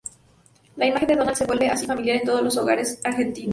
La 0.77 0.87
imagen 0.87 1.09
de 1.09 1.15
Donald 1.15 1.37
se 1.37 1.45
vuelve 1.45 1.67
así 1.69 1.85
familiar 1.85 2.15
en 2.17 2.23
todos 2.25 2.41
los 2.41 2.57
hogares 2.57 2.99
argentinos. 3.03 3.49